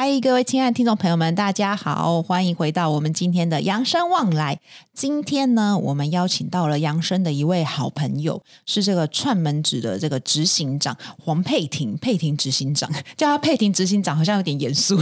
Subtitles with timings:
[0.00, 4.60] 嗨，各位亲爱的听众朋友们，大家好，欢迎回到我们今天的扬生旺来。
[4.94, 14.96] 今天呢，我们邀请到了扬生的一位好朋友，是这个串门子的这个执行长黄佩婷，佩婷执行长，叫他佩婷执行长好像有点严肃。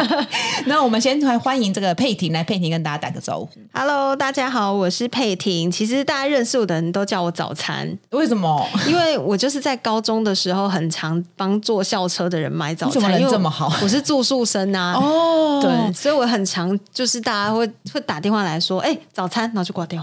[0.66, 3.48] 那我们先来欢迎这个佩婷，来佩婷跟大家打个招呼。
[3.72, 5.70] Hello，大家好，我是佩婷。
[5.70, 8.66] 其实大家认识我的人都叫我早餐，为什么？
[8.86, 13.00] 因为我就是在高中的时候很常帮坐校车的人买早餐。
[13.00, 13.72] 怎么人这么好？
[13.82, 14.94] 我是住宿生啊。
[14.94, 19.26] 哦，对，所以我很常就是大家会会打电话来说，哎，早。
[19.26, 20.00] 早餐，然后就挂掉。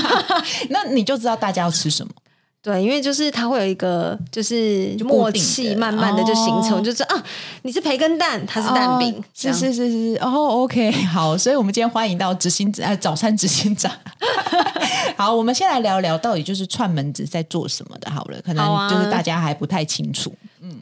[0.68, 2.12] 那你就知道大家要吃什么。
[2.60, 7.24] 对，因为就是它会有一个就是默契，慢慢的就形成，就是啊，
[7.62, 10.28] 你是培根蛋，它是蛋饼，哦、是是是是哦
[10.60, 13.90] ，OK， 好，所以我们今天欢迎到执行呃早餐执行长。
[15.16, 20.30] 好，我们先来聊聊到底就是串门子在做什么的，好了，可能就是大家还不太清楚。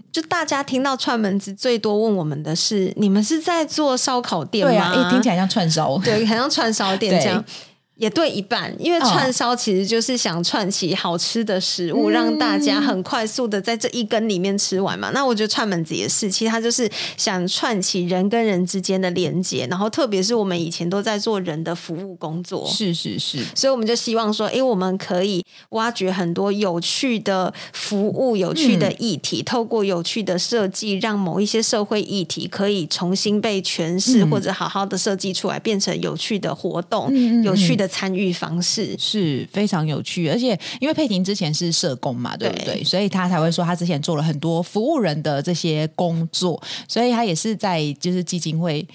[0.09, 4.73] 嗯，就大家听到串门子最多问我们的是，你们是在做烧烤店吗？
[4.73, 7.45] 对啊，哎，听起来像串烧，对，很像串烧店这样。
[7.99, 15.11] 也对一半，因为串烧其实就是想串起好吃的食物，哦、让大家很快速的在这一根里面吃完嘛。
[15.11, 37.88] 嗯、那我觉得串门子也是，其实它就是想串起人跟人之间的连接，然后特别是我们以前都在做人的服务工作，是是是，所以我们就希望说，哎，我们可以挖掘很多有趣的服务、有趣的议题，嗯、透过有趣的设计，让某一些社会议题可以重新被诠释，嗯、或者好好的设计出来，变成有趣的活动，嗯、有趣的。
[37.89, 42.75] 参与方式是非常有趣，而且因为佩婷之前是社工嘛，对不对？
[42.77, 48.87] 对，所以她才会说她之前做了很多服务人的这些工作，所以她也是在就是基金会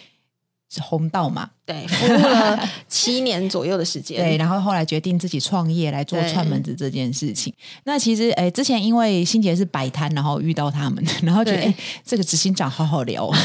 [0.82, 7.54] 红道嘛，对，服务了 七年左右的时间，对，然后后来决定自己创业来做串门子这件事情。
[7.84, 11.76] 那其实哎，之前因为心杰是摆摊，然后遇到他们， 然后觉得哎对，
[12.06, 13.30] 这个执行长好好聊。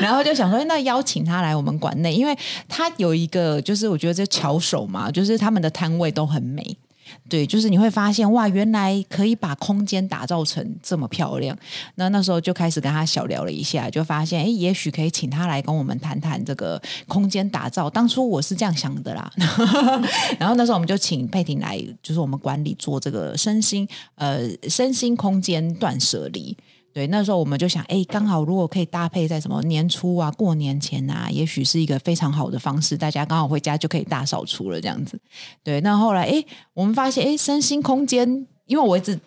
[0.00, 2.36] 然后就想说，那邀请他来我们馆内，因为
[2.68, 6.76] 他有一个，就是我觉得这巧手嘛，就是他们的摊位都很美，
[7.26, 11.56] 对，就是你会发现哇，原来可以把空间打造成这么漂亮。
[11.94, 17.88] 那那时候就开始跟他小聊了一下，就发现，哎，也许可以请他来跟我们谈谈这个空间打造。
[17.88, 19.32] 当初我是这样想的啦，
[20.38, 26.54] 然后那时候我们就请佩婷来，就是我们管理做这个身心呃身心空间断舍离。
[26.94, 35.20] 对，那时候我们就想，哎，刚好如果可以搭配在什么年初啊、过年前啊，也许是一个非常好的方式，大家刚好回家就可以大扫除了这样子。
[35.64, 39.18] 对，那后来，哎，我们发现，哎，身心空间，因为我一直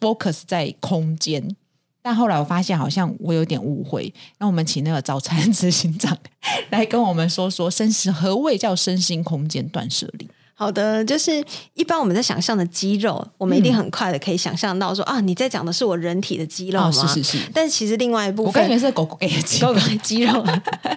[0.00, 1.54] focus 在空间，
[2.00, 4.10] 但后来我发现好像我有点误会。
[4.38, 6.16] 那我们请那个早餐 执行长
[6.70, 10.26] 来跟我们说说，身心何谓叫身心空间断舍离？
[10.58, 11.44] 好的，就是
[11.74, 16.88] 一般我们在想象的肌肉，我们一定很快的可以想象到说、嗯、啊，你在讲的是我人体的肌肉吗？
[16.88, 17.38] 哦、是是是。
[17.52, 20.42] 但其实另外一部分，我感觉是狗狗诶， 肌肉，肌肉。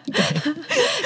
[0.05, 0.55] 对。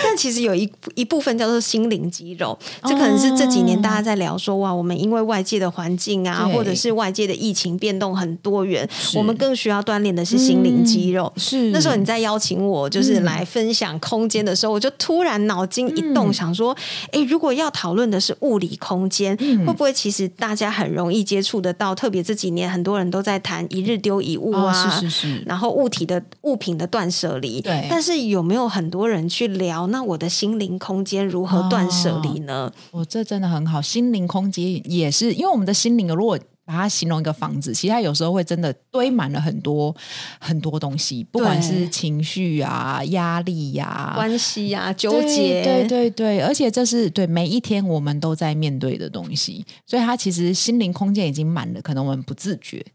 [0.03, 11.31] 但其实有一一部分叫做心灵肌肉，这可能是这几年大家在聊说哇，我们因为外界的环境啊，或者是外界的疫情变动很多元，我们更需要锻炼的是心灵肌肉。
[11.35, 11.71] 嗯、是。
[11.71, 16.71] 那时候你在邀请我就是来分享空间的时候，嗯、我就突然脑筋一动，想说，
[17.07, 18.37] 哎、嗯，如果要讨论的是。
[18.43, 21.95] 物理空间、嗯、会不会其实大家很容易接触得到？
[21.95, 27.61] 特别这几年很多人都在谈一日丢一物啊，哦、是是是，然后物体的物品的断舍离。
[27.61, 29.87] 对，但是有没有很多人去聊？
[29.87, 32.71] 那我的心灵空间如何断舍离呢？
[32.91, 36.37] 我、哦、这真的很好，心灵空间也是因为我们的心灵如果。
[36.65, 39.95] 把它形容一个房子，其实它有时候会真的堆满了很多
[40.39, 52.85] 很多东西，不管是情绪啊、压力呀、啊、关系呀、啊、纠结，对对对对，而且这是对每一天我们都在面对的东西，所以它其实心灵空间已经满了，可能我们不自觉。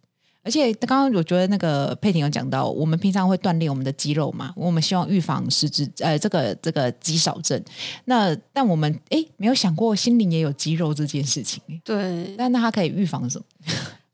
[0.48, 7.62] 而且刚刚我觉得那个佩婷有讲到，我们平常会锻炼我们的肌肉嘛，我们希望预防失智，呃，这个这个肌少症。
[8.06, 11.62] 那但我们哎，没有想过心灵也有肌肉这件事情。
[11.84, 13.44] 对，但那它可以预防什么？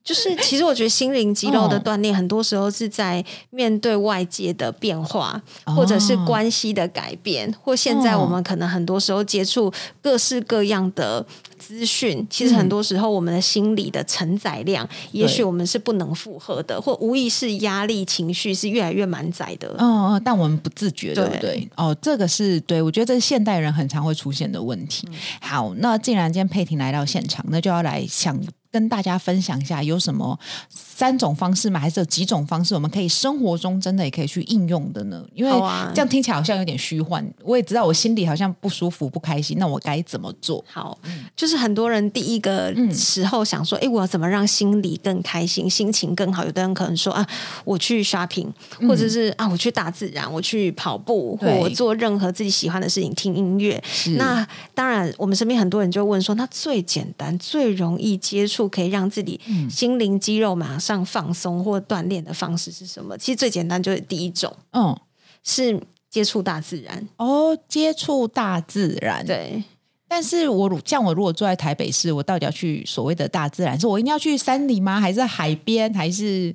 [0.04, 9.72] 就是其实我觉得心灵肌肉的锻炼，很多时候是在面对外界的变化，哦、或者是关系的改变，或现在我们可能很多时候接触
[10.02, 11.24] 各式各样的。
[11.56, 19.74] 资讯其实很多时候，我们的心理的承载量，嗯、也许我们是不能负荷的，或无意识压力情绪是越来越满载的。
[19.78, 21.40] 嗯嗯，但我们不自觉，对不对？
[21.40, 25.08] 对哦，这个是对，我觉得这是现代人很常会出现的问题。
[25.10, 28.38] 嗯、好，那既然今天佩婷来到现场，那就要来想
[28.74, 30.36] 跟大家分享一下，有什么
[30.68, 31.78] 三种方式吗？
[31.78, 35.24] 还是有几种方式，我们可以生活中真的也可以去应用的呢？
[35.32, 35.50] 因为
[35.94, 37.24] 这样听起来好像有点虚幻。
[37.44, 40.64] 我也知道我心里好像不舒服、不开心，那我该怎么做？
[40.68, 40.98] 好，
[41.36, 46.44] 就是很多人第一个时候想说，哎、嗯，我要怎么让心里更开心、心情更好？
[46.44, 47.24] 有的人可能说啊，
[47.64, 48.48] 我去 shopping，
[48.88, 53.80] 或者是啊，我去大自然，我去跑步，或我做任何自己喜欢的事情，听音乐。
[54.16, 54.44] 那
[54.74, 58.63] 当然，我们身边很多人就问说，那最简单、最容易接触。
[58.68, 59.40] 可以让自己
[59.70, 63.16] 心灵肌肉马上放松或锻炼的方式是什么？
[63.18, 64.96] 其实最简单就是第一种，嗯，
[65.42, 65.80] 是
[66.10, 69.24] 接触大自然哦，接触大自然。
[69.26, 69.62] 对，
[70.08, 73.78] 但是我像我如果住在台北市，我到底要去所谓的大自然？
[73.78, 75.00] 是我一定要去山里吗？
[75.00, 75.92] 还是海边？
[75.92, 76.54] 还是？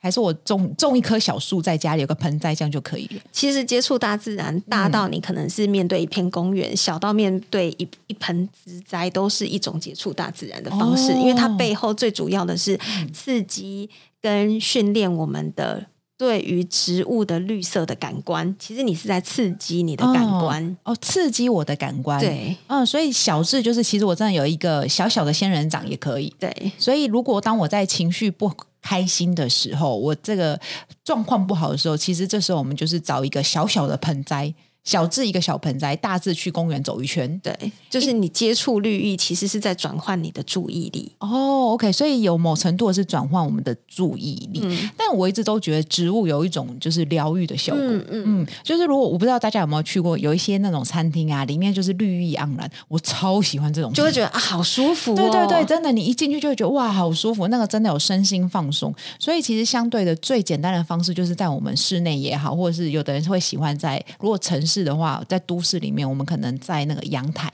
[0.00, 3.20] 还是我种种一棵小树，在家里有个盆栽，这样就可以了。
[3.32, 11.12] 其实接触大自然，大到你可能是面对一片公园，嗯、小到面对一一盆植栽，都是一种接触大自然的方式。
[11.12, 12.78] 哦、因为它背后最主要的是
[13.12, 13.90] 刺激
[14.22, 15.86] 跟训练我们的
[16.16, 18.54] 对于植物的绿色的感官。
[18.58, 22.20] 其实你是在刺激你的感官哦，哦，刺激我的感官。
[22.20, 26.32] 对，嗯，所以小智就是，其实我真的有一个小小的仙人掌也可以。
[26.38, 30.60] 对，所以如果当我在情绪不开心的时候，我这个
[31.04, 34.54] 状况不好的时候，其实这时候我们就是找一个小小的盆栽。
[34.88, 37.54] 小至一个小盆栽，大至去公园走一圈，对，
[37.90, 41.12] 就是你接触绿意，其实是在转换你的注意力。
[41.18, 44.62] 哦，OK，所以有某程度是转换我们的注意力。
[44.62, 47.84] 嗯，但我一直都觉得植物有一种就是疗愈的效果。
[47.84, 55.16] 嗯嗯，嗯，就是如果我不知道大家有没有去过，有一些那种餐厅啊，里面就是绿意盎然，我超喜欢这种，就会觉得啊，好舒服哦。
[55.16, 58.94] 对对对，真的，你一进去就会觉得哇，好舒服，那个真的有身心放松。
[59.18, 64.77] 所以其实相对的最简单的方式，就是在我们室内也好，或者是有的人会喜欢在如果城市。
[64.82, 67.50] 的话，在都市里面，我们可能在那个阳台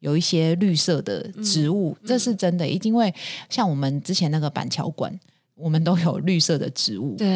[0.00, 2.68] 有一些绿色的植物，嗯、这是真的。
[2.68, 3.12] 因为
[3.48, 5.18] 像我们之前那个板桥馆，
[5.54, 7.14] 我们都有绿色的植物。
[7.16, 7.26] 对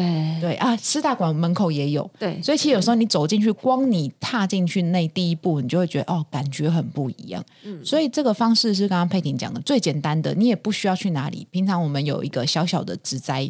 [0.41, 2.09] 对啊，师大馆门口也有。
[2.19, 7.43] 对，所以其实有时候你走进去，光你踏进去那第一步，你就会觉得哦，感觉很不一样。
[7.63, 11.47] 嗯，所以这个方式是刚刚佩婷讲的最简单的，你也不需要去哪里。
[11.49, 13.49] 平常我们有一个小小的植栽，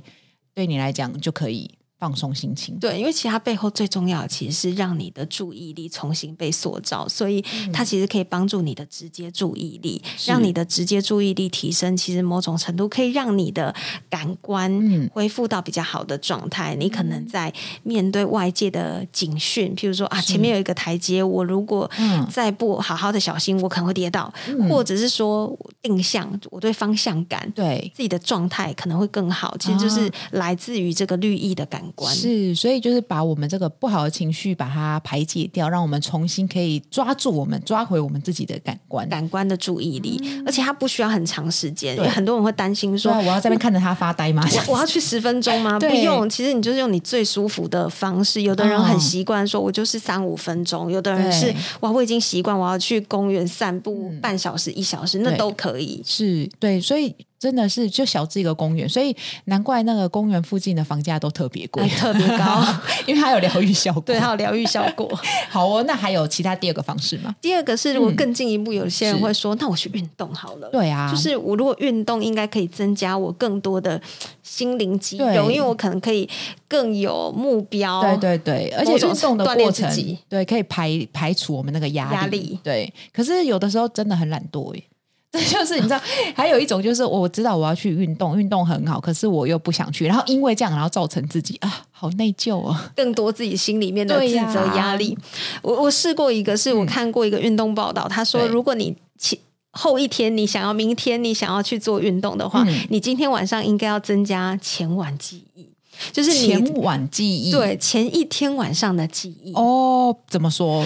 [0.54, 1.70] 对你来讲就可以。
[2.00, 7.44] 放松心情，对，因为其实它背后最重要的其实是让你的注意力重新被塑造，所以
[7.74, 11.98] 它其实可以帮助你的直接注意力，嗯、让你的直接注意力提升。
[11.98, 13.76] 其实某种程度可以让你的
[14.10, 14.72] 感官
[15.12, 16.74] 恢复到比较好的状态。
[16.74, 17.54] 嗯、你可能在
[17.84, 21.92] 面对外界的警讯，譬如说啊，前面有一个台阶，我如果
[22.32, 27.92] 再不好好的小心，我可能会跌倒，嗯、或者是说定向，我对方向感，对。
[27.94, 29.54] 自己的状态可能会更好。
[29.60, 31.84] 其实就是来自于这个绿意的感。
[32.08, 40.20] 是，所以就是把我们这个不好的情绪把它排解掉，让我们重新可以抓住我们，抓回我们自己的感官，感官的注意力。
[40.24, 44.46] 嗯、而且它不需要很长时间，因为很多人会担心说：“我要在那边看着他发呆吗？
[44.68, 45.80] 我，我要去十分钟吗？
[45.82, 48.42] ”不用，其实你就是用你最舒服的方式。
[48.42, 50.88] 有的人很习惯说：“我就是三五分钟。
[50.88, 56.02] 哦”有的人是哇，我已经习惯我要去公园散步半小时、一小时，那都可以。
[56.06, 57.16] 是对，所以。
[57.40, 59.16] 真的是就小至一个公园，所以
[59.46, 62.62] 难怪那个公园附近的房价都特别贵，哎，特别高，
[63.08, 64.04] 因为它有疗愈效果。
[64.06, 65.10] 对，它有疗愈效果。
[65.50, 67.34] 好哦，那还有其他第二个方式吗？
[67.42, 70.70] 第二个是，如果更进一步，有些人会说，嗯、那我去运动好了。
[70.70, 74.00] 对啊，就是我如果运动，应该可以增加我更多的
[74.44, 76.30] 心灵肌肉，对因为我可能可以
[76.68, 78.02] 更有目标。
[78.02, 79.90] 对对对，而且运动的过程，
[80.28, 82.16] 对，可以排排除我们那个压力。
[82.16, 84.84] 压力对，可是有的时候真的很懒惰耶。
[85.32, 86.02] 这就是你知道，
[86.34, 95.14] 还有一种就是我知道我要去运动，运动很好，可是我又不想去，然后因为这样，然后造成自己啊，好内疚啊，更多自己心里面的自责压力。
[95.14, 95.22] 啊、
[95.62, 99.38] 我我试过一个，是我看过一个运动报道，嗯、他说，如果你前
[99.72, 105.70] 后一天你想要明天你想要去做运动的话，嗯、你今天晚上应该要增加前晚记忆，
[106.12, 109.54] 就是前晚记忆，对前一天晚上的记忆。
[109.54, 110.84] 哦，怎么说？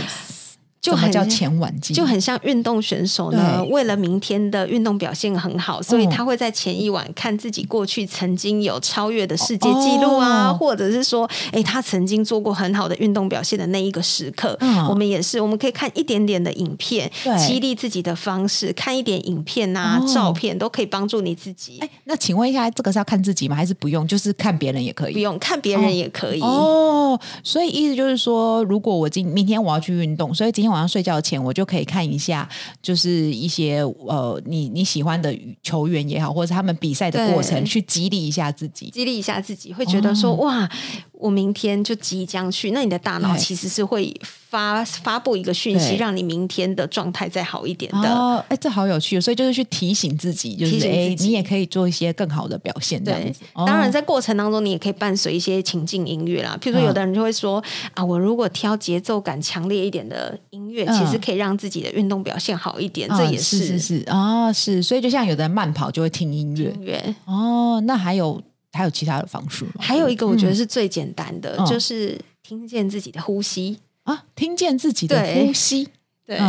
[0.84, 3.64] 就很叫前晚记，就很像运动选手呢。
[3.70, 14.58] 为了明天的运动表现很好，所以他会在前一晚看自己过去曾经有超越的世界纪录啊，哦、或者是说，哎，他曾经做过很好的运动表现的那一个时刻。
[14.60, 17.10] 嗯、我们也是，我们可以看一点点的影片，
[17.40, 21.78] 激励自己的方式，看一点影片啊、哦、照片，都可以帮助你自己。
[21.80, 23.56] 哎，那请问一下，这个是要看自己吗？
[23.56, 24.06] 还是不用？
[24.06, 25.14] 就是看别人也可以？
[25.14, 26.48] 不用看别人也可以哦。
[27.16, 30.73] 哦，所以意思就是说，如果我今明天我要去运动，所以今天。
[30.74, 32.50] 晚上睡觉前，我就可以看一下，
[32.82, 40.70] 就是一些呃，你你喜欢的球员也好，或者他们比赛的过程，去激励一下自己，激励一下自己，会觉得说、哦、哇。
[41.24, 44.14] 我明天就即将去，那你的大脑其实是会
[44.50, 48.14] 发发布一个讯息，让你明天的状态再好一点的。
[48.14, 53.40] 哦，哎，这好有趣，所以就是去提醒自己，就是哎，你也可以做一些更好的表现，这样子。
[53.54, 56.58] 当然，在过程当中，你也可以伴随一些情境音乐啦。
[56.62, 63.08] 譬如说，有的人就会说、嗯、啊，我如果挑节奏感强烈一点的音乐，其实可以让自己的运动表现好一点。
[63.10, 64.84] 嗯、这也是是是是啊、哦，是。
[64.84, 68.44] 所以就像有的人慢跑就会听音乐，音乐哦，那还有。
[68.74, 69.72] 还有其他的方式吗？
[69.80, 75.88] 还有一个，我觉得是最简单的，嗯、就是听见自己的呼吸啊，听见自己的呼吸，
[76.26, 76.40] 对，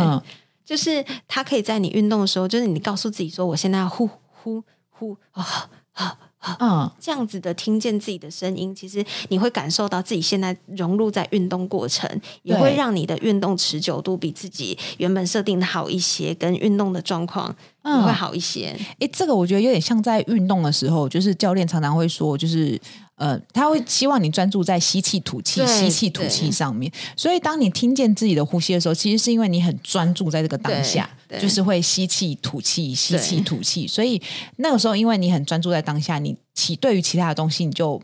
[0.65, 12.09] 就是它可以在你运动的时候，就是你告诉自己说，我现在要呼呼呼啊啊啊，嗯，这样子的听见自己的声音，其实你会感受到自己现在融入在运动过程，
[12.41, 17.55] 也会让你的运动持久度比自己原本设定的好一些，跟运动的状况。
[17.85, 18.75] 嗯，会好一些。
[18.99, 22.79] 哎，这个我觉得有点像在运动的时候，就是教练常常会说，就是
[23.15, 26.91] 呃，他会希望你专注在吸气、吐气、吸气、吐气上面。
[27.15, 31.07] 所以，当你听见自己的呼吸的时候，其实是因为你很专注在这个当下，
[31.39, 33.87] 就是会吸气、吐气、吸气、吐气。
[33.87, 34.19] 所以
[34.57, 38.01] 那个时候，因为你很专注在当下，你其对于其他的东西，你就。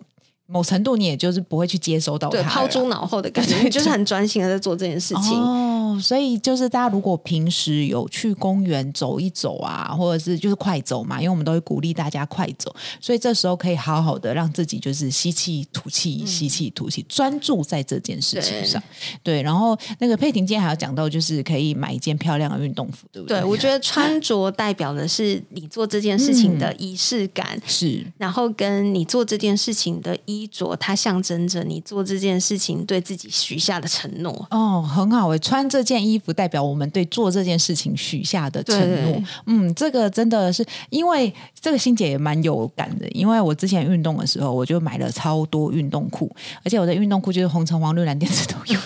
[0.52, 5.40] 某程度，你也就是不会去接收到它，抛诸脑后的感觉，就是很专心的在做这件事情。
[5.40, 18.82] 哦，所以就是大家如果平时有去公园走一走啊，或者是就是快走嘛，因为我们都会鼓励大家快走，所以这时候可以好好的让自己就是吸气、吐气、吸气、吐气，专注在这件事情上。
[19.24, 23.40] 对，对，然后那个佩婷今天还要讲到，就是可以买一件漂亮的运动服，对不对？
[23.40, 30.41] 对，我觉得穿着代表的是你做这件事情的仪式感，嗯、 是，然后跟你做这件事情的衣。
[30.42, 34.48] 衣着，它象征着你做这件事情对自己许下的承诺。
[34.50, 39.24] 哦，很好诶，穿这件衣服代表我们对做这件事情许下的承诺。
[39.46, 46.34] 嗯，这个真的是因为这个欣姐也蛮有感的，因为我之前运动的时候，我就买了超多运动裤，
[46.64, 48.80] 而且我的运动裤就是红橙黄绿蓝靛紫都有。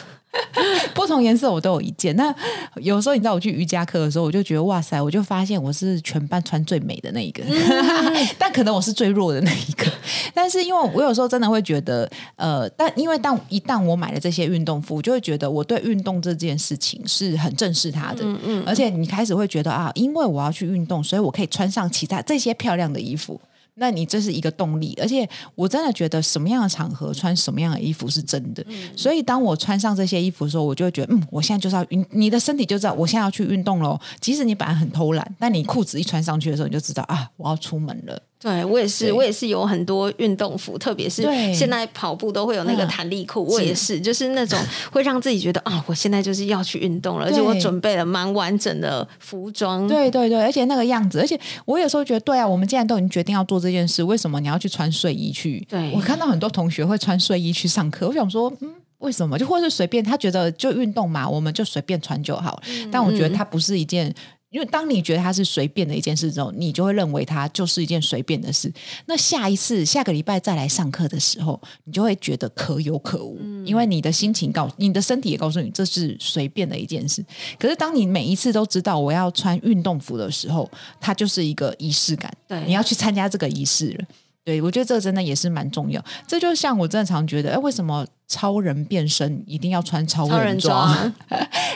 [1.06, 2.16] 不同颜色我都有一件。
[2.16, 2.34] 那
[2.78, 9.86] 有时候你知道我去瑜伽课的时候，我就觉得哇塞，我就发现我是全班穿最美的那一个，嗯、 但可能我是最弱的那一个。
[10.34, 18.22] 但是因为我有时候真的会觉得，呃，但因为当一旦我买了这些运动服，我就会觉得我对运动这件事情是很正视它的。
[18.24, 18.64] 嗯嗯。
[18.66, 23.40] 而且你开始会觉得啊，因为我要去运动，所以我可以穿上其他这些漂亮的衣服。
[23.76, 28.64] 那你这是一个动力，而且我真的觉得什么样的场合穿什么样的衣服是真的。
[28.68, 34.00] 嗯、所以当我穿上这些衣服的时候，我就会觉得，嗯，我现在就是要运，你的身体就知道我现在要去运动喽。
[34.20, 38.22] 即使你本来很偷懒，但你裤子一穿上去的时候，你就知道啊，我要出门了。
[38.38, 41.24] 对，我也是，我也是有很多运动服，特别是
[41.54, 44.60] 现在跑步都会有那个弹力裤，我也是，就是那种
[44.92, 49.88] 会让自己觉得啊，我现在就是要去运动了，而且我准备了蛮完整的服装。
[49.88, 55.66] 对对对，而且那个样子，而且我有时候觉得，对啊，我们既然都已经决定要做这件事，为什么你要去穿睡衣去？
[55.68, 59.40] 对，我看到很多同学会穿睡衣去上课，我想说，嗯，为什么？
[59.40, 62.62] 就或是随便，他觉得就运动嘛，我们就随便穿就好。
[62.92, 64.14] 但我觉得它不是一件。
[64.56, 68.72] 因为当你觉得它是随便的一件事之后，你就会认为它就是一件随便的事。
[69.06, 77.22] 那下一次下个礼拜再来上课的时候，你就会觉得可有可无，嗯、因为你的心情告你的身体也告诉你这是随便的一件事。
[77.60, 80.72] 可是当你每一次都知道我要穿运动服的时候，
[81.02, 82.32] 它就是一个仪式感。
[82.48, 84.06] 对，你要去参加这个仪式了。
[84.46, 86.00] 对，我觉得这个真的也是蛮重要。
[86.28, 90.96] 这就像我正常觉得，哎，为什么超人变身一定要穿超人装？
[91.02, 91.14] 人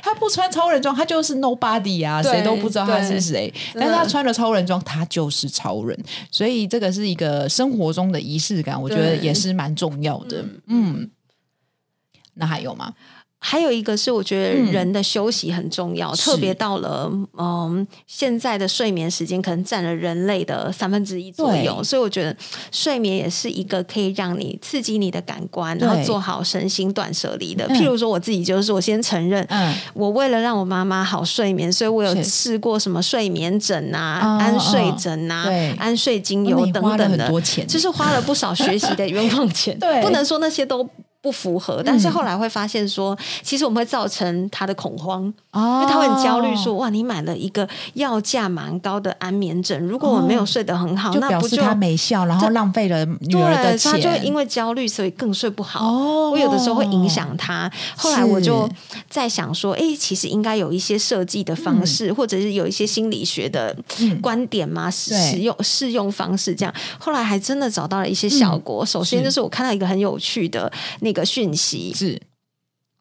[0.04, 3.52] 他不穿超人装，他就是 nobody 啊，谁都不知道他是谁。
[3.74, 6.00] 但是他穿了超人装，他就是超人。
[6.30, 10.44] 所以这个是一个生活中的仪式感，我觉得也是蛮重要的。
[10.44, 11.10] 嗯，嗯，
[12.36, 12.94] 那还有吗？
[13.42, 22.36] 还有一个是，我觉得人的休息很重要，嗯、特别到了嗯，现在的睡眠时间可能占了人类的三分之一左右，所以我觉得
[22.72, 27.68] 睡眠也是一个可以让你刺激你的感官，然后做好身心断舍离的。
[27.70, 35.70] 譬如说我自己就是，我先承认，嗯，我为了让我妈妈好睡眠，所以我有试过什么睡眠枕啊、安睡枕啊、对。
[35.80, 37.32] 安睡精油等等的，
[37.66, 39.78] 就是花了不少学习的冤枉钱。
[39.80, 40.88] 对，不能说那些都。
[41.22, 55.86] 不符合，但是后来会发现说，嗯、其实我们会造成他的恐慌，哦、因为他会很焦虑，说哇，你买了一个要价蛮高的安眠枕，如果我没有睡得很好，哦、那不就他没效，然后浪费了女儿的钱，对，他就因为焦虑，所以更睡不好。
[55.86, 57.70] 哦、我有的时候会影响他。
[57.98, 58.70] 后来我就
[59.10, 63.76] 在想说，哎是，其实应该有一些设计的方式，嗯、或者是有一些心理学的
[64.22, 66.74] 观点嘛，嗯、使用适用方式这样。
[66.98, 68.86] 后来还真的找到了一些效果。
[68.86, 70.72] 嗯、首先就是我看到一个很有趣的。
[71.10, 72.22] 一个讯息是，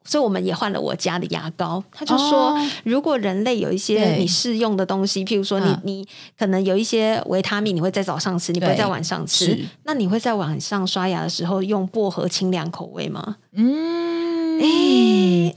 [0.04, 1.84] 所以我们也换了我家的牙膏。
[1.92, 9.66] 他就说，哦、如果人类有一些你适用的东西，譬如说你、嗯、你可能有一些维他命，你会在早上吃，你不会在晚上吃。
[9.84, 13.36] 那你会在晚上刷牙的时候用薄荷清凉口味吗？
[13.52, 15.54] 嗯，诶，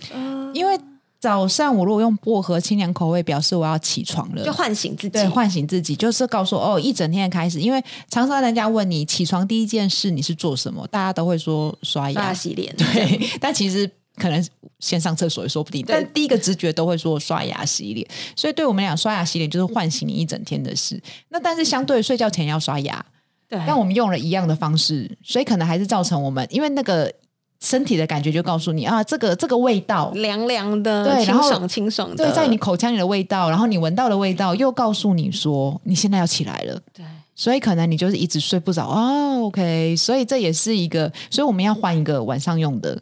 [0.53, 0.79] 因为。
[1.21, 5.09] 早上我如果用薄荷清凉口味，表示我要起床了，就唤醒自己。
[5.09, 7.61] 对，唤醒自己就是告诉哦，一整天的开始。
[7.61, 12.75] 因为常常人家问你起床第一件事你是做什么，大家都会说刷牙、刷牙洗脸。
[12.75, 14.43] 对， 但其实可能
[14.79, 15.85] 先上厕所也说不定。
[15.87, 20.99] 但第一个直觉都会说刷牙洗脸，所以对我们俩刷牙洗脸就是唤醒你一整天的事。
[21.29, 23.05] 那但是相对睡觉前要刷牙，
[23.47, 27.13] 对，但我们用了一样的方式，所以可能还是造成我们因为那个。
[27.61, 30.11] 身体的感觉就告诉你啊，这个这个味道。
[30.15, 42.99] 凉凉的，对，清爽清爽的，对，在你口腔里的味道，然后你闻到的味道又告诉你说你现在要起来了，对，所以可能你就是一直睡不着哦，OK，所以这也是一个，所以我们要换一个晚上用的。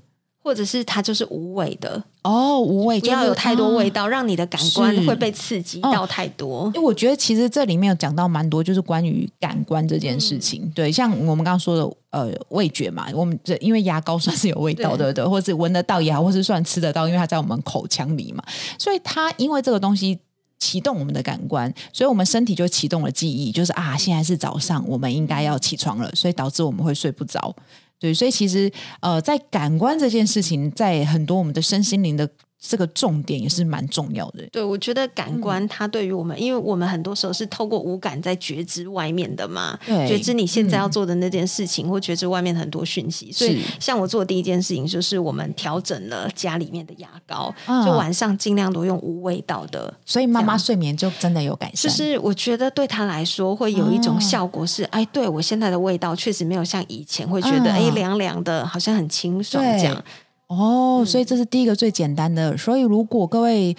[0.50, 6.66] 或者是它就是无味的哦，无味，不要有太多味道，啊、让你的感官会被刺激到太多。
[6.74, 10.64] 因为、哦、我觉得其实这里面有讲到蛮多，就是关于感官这件事情。
[10.64, 18.44] 嗯、对，像我们刚刚说的，呃，味觉嘛，我们这因为牙膏算是有味道的，对，对，或是闻得到也好，或是算吃得到，因为它在我们口腔里嘛，
[18.80, 20.18] 所以它因为这个东西
[20.58, 27.56] 启动我们的感官，所以我们身体就启动了记忆，就是啊，现在是早上，我们应该要起床了，所以导致我们会睡不着。
[28.00, 32.30] 对，所以其实呃，在感官这件事情，在很多我们的身心灵的
[32.62, 34.46] 这个重点也是蛮重要的。
[34.52, 43.32] 对，我觉得感官它对于我们，嗯、因为我们很多时候是透过五感在觉知外面的嘛，对觉知你现在要做的那件事情，嗯、或觉知外面很多讯息。
[43.32, 49.94] 所以，像我做的第一件事情就是我们调整了家里面的牙膏，嗯、就晚上尽量都用无味道的。
[50.06, 51.90] 所以妈妈睡眠就真的有改善。
[51.90, 60.04] 就是我觉得对她来说会有一种效果是，哦、哎，对我现在的味道确实没有像以前会觉得、嗯、哎凉凉的，好像很清爽这样。
[60.50, 62.58] 哦，所以这是第一个最简单的。
[62.58, 63.76] 所以如果各位。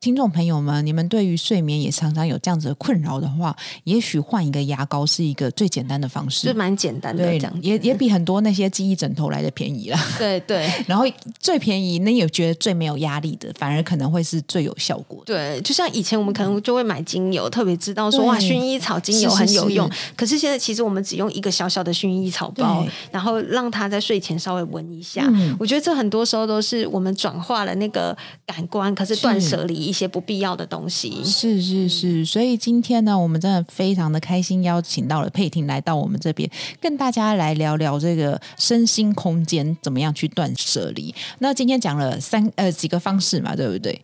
[0.00, 10.00] 听众朋友们，你们对于睡眠也常常有这样子的困扰的话，也许换一个牙膏是一个最简单的方式，就蛮简单的，对，这样也也比很多那些记忆枕头来的便宜啦。
[10.16, 11.04] 对对， 然后
[11.40, 15.34] 最便宜，那也觉得最没有压力的，反而可能会是最有效果的。
[15.34, 19.90] 对，就像以前我们可能就会买精油，特别知道说哇，薰衣草精油很有用。
[19.90, 25.28] 是是是，可是现在其实我们只用一个小小的薰衣草包，然后让它在睡前稍微闻一下。
[25.34, 31.24] 嗯、我觉得这很多时候都是我们转化了那个感官，可是断舍离一些不必要的东西。
[31.24, 36.48] 是是是，所以今天呢，我们真的非常的开心，邀请到了佩婷来到我们这边，
[36.80, 41.14] 跟大家来聊聊这个身心空间怎么样去断舍离。
[41.38, 44.02] 那今天讲了三呃几个方式嘛，对不对？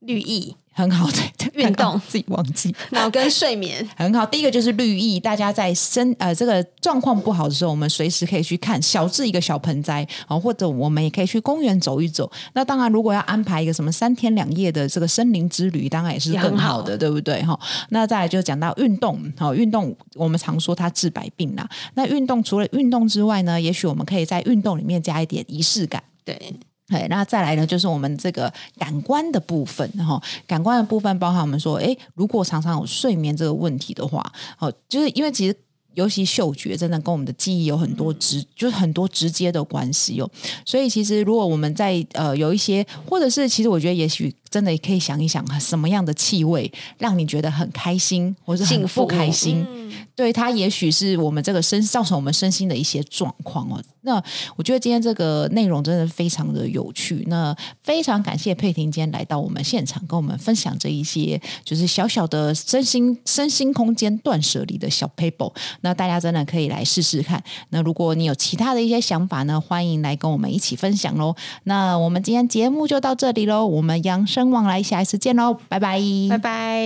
[0.00, 0.56] 绿意。
[0.72, 1.18] 很好的
[1.54, 4.24] 运动，自己忘记脑跟睡眠 很好。
[4.24, 12.30] 第一个就是绿意，大家在身呃这个状况不好的时候，我们随时可以去看小至一个小盆栽啊，或者我们也可以去公园走一走。
[12.54, 17.42] 那当然，如果要安排一个什么三天两夜的这个森林之旅，当然也是更好的，好对不对？
[17.42, 17.58] 哈，
[17.90, 21.68] 那再来就讲到运动，好，运动我们常说它治百病啦。
[21.94, 26.56] 那运动除了运动之外呢，也许我们可以在运动里面加一点仪式感，对。
[26.88, 34.20] 对，那再来呢，就是我们这个感官的部分，然后感官的部分包含我们说，哎，如果常常有睡眠这个问题的话，
[34.58, 35.56] 哦，就是因为其实
[35.94, 40.30] 尤其嗅觉真的跟我们的记忆有很多直，就是很多直接的关系哦。
[40.66, 49.66] 所以其实如果我们在呃有一些，或者是其实我觉得也许真的也可以想一想，什么样的气味让你觉得很开心，或者很不开心。
[50.14, 53.82] 对，它也许是我们这个身造成我们身心的一些状况哦。
[54.02, 54.22] 那
[54.56, 57.24] 我觉得今天这个内容真的非常的有趣。
[57.28, 65.50] 那非常感谢佩婷今天来到我们现场，跟我们分享这一些就是小小的身心身心空间断舍离的小 paper。
[65.80, 67.42] 那大家真的可以来试试看。
[67.70, 71.34] 那如果你有其他的一些想法呢，欢迎来跟我们一起分享喽。
[71.64, 76.00] 那我们今天节目就到这里喽，我们扬生往来，下一次见喽，拜拜，
[76.30, 76.82] 拜拜。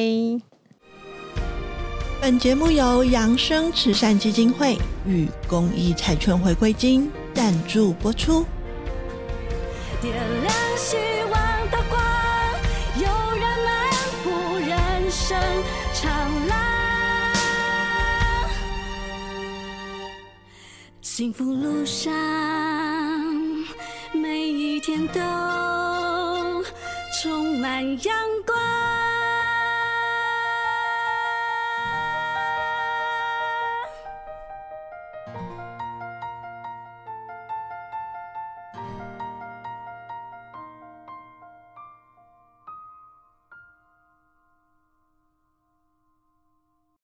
[2.20, 8.44] 本节目由扬生慈善基金会与公益彩券回归金赞助播出。
[10.02, 10.98] 点亮希
[11.30, 11.32] 望
[11.70, 11.98] 的光，
[12.98, 13.06] 有
[13.38, 13.90] 人漫
[14.22, 15.38] 步人生
[15.94, 16.12] 长
[16.48, 16.58] 廊，
[21.00, 22.12] 幸福路上
[24.12, 25.20] 每一天都
[27.76, 28.14] 看阳
[28.46, 28.65] 光。